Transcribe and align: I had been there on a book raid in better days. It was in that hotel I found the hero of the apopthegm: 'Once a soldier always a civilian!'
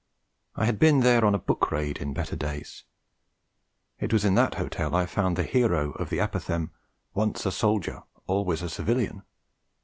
I 0.55 0.65
had 0.65 0.79
been 0.79 1.01
there 1.01 1.23
on 1.23 1.35
a 1.35 1.37
book 1.37 1.69
raid 1.71 1.97
in 1.99 2.11
better 2.11 2.35
days. 2.35 2.85
It 3.99 4.11
was 4.11 4.25
in 4.25 4.33
that 4.33 4.55
hotel 4.55 4.95
I 4.95 5.05
found 5.05 5.35
the 5.35 5.43
hero 5.43 5.91
of 5.91 6.09
the 6.09 6.17
apopthegm: 6.17 6.71
'Once 7.13 7.45
a 7.45 7.51
soldier 7.51 8.01
always 8.25 8.63
a 8.63 8.69
civilian!' 8.71 9.21